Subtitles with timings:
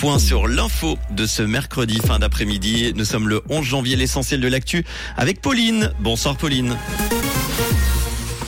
[0.00, 2.94] Point sur l'info de ce mercredi fin d'après-midi.
[2.96, 4.82] Nous sommes le 11 janvier, l'essentiel de l'actu
[5.18, 5.92] avec Pauline.
[6.00, 6.74] Bonsoir Pauline.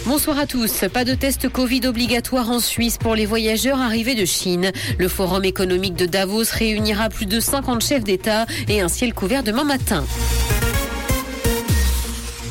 [0.07, 0.87] Bonsoir à tous.
[0.91, 4.73] Pas de test Covid obligatoire en Suisse pour les voyageurs arrivés de Chine.
[4.97, 9.43] Le Forum économique de Davos réunira plus de 50 chefs d'État et un ciel couvert
[9.43, 10.07] demain matin.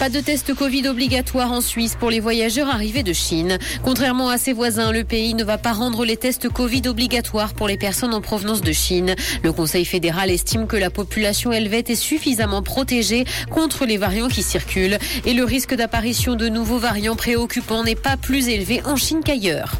[0.01, 3.59] Pas de test Covid obligatoire en Suisse pour les voyageurs arrivés de Chine.
[3.83, 7.67] Contrairement à ses voisins, le pays ne va pas rendre les tests Covid obligatoires pour
[7.67, 9.13] les personnes en provenance de Chine.
[9.43, 14.41] Le Conseil fédéral estime que la population helvète est suffisamment protégée contre les variants qui
[14.41, 19.21] circulent et le risque d'apparition de nouveaux variants préoccupants n'est pas plus élevé en Chine
[19.23, 19.75] qu'ailleurs.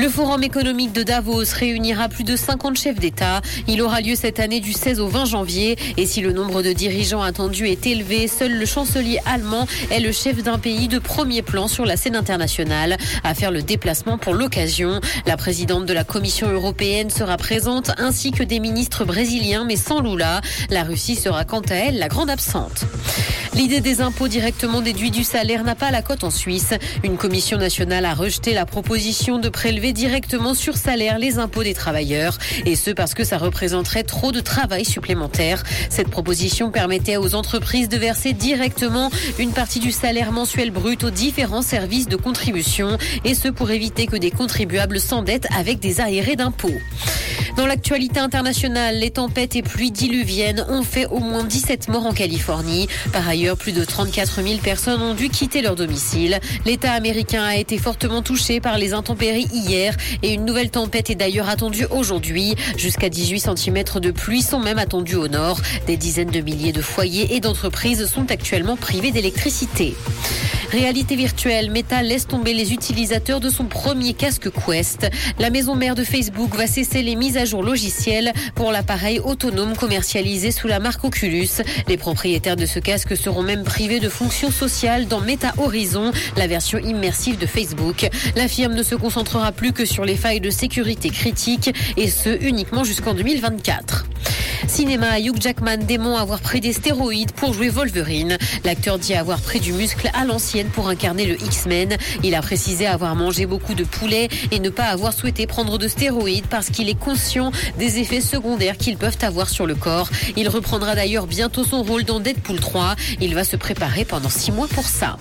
[0.00, 3.40] Le Forum économique de Davos réunira plus de 50 chefs d'État.
[3.66, 5.76] Il aura lieu cette année du 16 au 20 janvier.
[5.96, 10.12] Et si le nombre de dirigeants attendus est élevé, seul le chancelier allemand est le
[10.12, 14.34] chef d'un pays de premier plan sur la scène internationale à faire le déplacement pour
[14.34, 15.00] l'occasion.
[15.26, 20.00] La présidente de la Commission européenne sera présente ainsi que des ministres brésiliens mais sans
[20.00, 20.42] Lula.
[20.70, 22.84] La Russie sera quant à elle la grande absente.
[23.58, 26.74] L'idée des impôts directement déduits du salaire n'a pas la cote en Suisse.
[27.02, 31.74] Une commission nationale a rejeté la proposition de prélever directement sur salaire les impôts des
[31.74, 32.38] travailleurs.
[32.66, 35.64] Et ce parce que ça représenterait trop de travail supplémentaire.
[35.90, 41.10] Cette proposition permettait aux entreprises de verser directement une partie du salaire mensuel brut aux
[41.10, 42.96] différents services de contribution.
[43.24, 46.78] Et ce pour éviter que des contribuables s'endettent avec des arriérés d'impôts.
[47.58, 52.12] Dans l'actualité internationale, les tempêtes et pluies diluviennes ont fait au moins 17 morts en
[52.12, 52.86] Californie.
[53.12, 56.38] Par ailleurs, plus de 34 000 personnes ont dû quitter leur domicile.
[56.66, 61.16] L'État américain a été fortement touché par les intempéries hier et une nouvelle tempête est
[61.16, 62.54] d'ailleurs attendue aujourd'hui.
[62.76, 65.60] Jusqu'à 18 cm de pluie sont même attendus au nord.
[65.88, 69.96] Des dizaines de milliers de foyers et d'entreprises sont actuellement privés d'électricité.
[70.70, 75.08] Réalité virtuelle, Meta laisse tomber les utilisateurs de son premier casque Quest.
[75.38, 79.74] La maison mère de Facebook va cesser les mises à jour logicielles pour l'appareil autonome
[79.74, 81.48] commercialisé sous la marque Oculus.
[81.88, 86.46] Les propriétaires de ce casque seront même privés de fonctions sociales dans Meta Horizon, la
[86.46, 88.08] version immersive de Facebook.
[88.36, 92.42] La firme ne se concentrera plus que sur les failles de sécurité critiques et ce
[92.42, 94.07] uniquement jusqu'en 2024.
[94.68, 98.36] Cinéma, Hugh Jackman dément avoir pris des stéroïdes pour jouer Wolverine.
[98.64, 101.96] L'acteur dit avoir pris du muscle à l'ancienne pour incarner le X-Men.
[102.22, 105.88] Il a précisé avoir mangé beaucoup de poulet et ne pas avoir souhaité prendre de
[105.88, 110.10] stéroïdes parce qu'il est conscient des effets secondaires qu'ils peuvent avoir sur le corps.
[110.36, 112.94] Il reprendra d'ailleurs bientôt son rôle dans Deadpool 3.
[113.20, 115.16] Il va se préparer pendant six mois pour ça.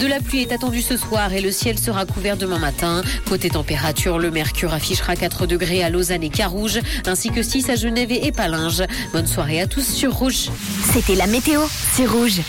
[0.00, 3.02] De la pluie est attendue ce soir et le ciel sera couvert demain matin.
[3.28, 7.74] Côté température, le mercure affichera 4 degrés à Lausanne et Carouge, ainsi que 6 à
[7.74, 8.82] Genève et Palinges.
[9.12, 10.48] Bonne soirée à tous sur Rouge.
[10.90, 11.60] C'était la météo,
[11.92, 12.38] c'est Rouge.